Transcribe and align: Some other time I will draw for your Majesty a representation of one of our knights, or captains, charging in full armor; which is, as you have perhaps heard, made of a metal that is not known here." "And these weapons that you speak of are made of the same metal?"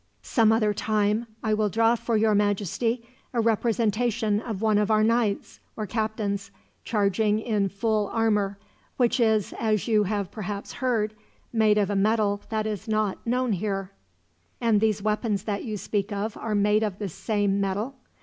Some 0.23 0.51
other 0.51 0.73
time 0.73 1.27
I 1.43 1.53
will 1.53 1.69
draw 1.69 1.93
for 1.93 2.17
your 2.17 2.33
Majesty 2.33 3.07
a 3.33 3.39
representation 3.39 4.39
of 4.41 4.59
one 4.59 4.79
of 4.79 4.89
our 4.89 5.03
knights, 5.03 5.59
or 5.77 5.85
captains, 5.85 6.49
charging 6.83 7.39
in 7.39 7.69
full 7.69 8.07
armor; 8.07 8.57
which 8.97 9.19
is, 9.19 9.53
as 9.59 9.87
you 9.87 10.05
have 10.05 10.31
perhaps 10.31 10.73
heard, 10.73 11.13
made 11.53 11.77
of 11.77 11.91
a 11.91 11.95
metal 11.95 12.41
that 12.49 12.65
is 12.65 12.87
not 12.87 13.19
known 13.27 13.51
here." 13.53 13.91
"And 14.59 14.81
these 14.81 15.03
weapons 15.03 15.43
that 15.43 15.65
you 15.65 15.77
speak 15.77 16.11
of 16.11 16.35
are 16.35 16.55
made 16.55 16.81
of 16.81 16.97
the 16.97 17.07
same 17.07 17.61
metal?" 17.61 17.93